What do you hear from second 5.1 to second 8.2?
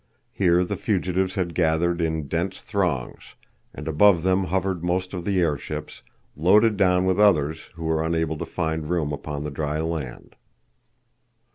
of the airships, loaded down with others who were